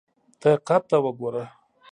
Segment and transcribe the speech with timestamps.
[0.41, 1.43] ته یې قد ته وګوره!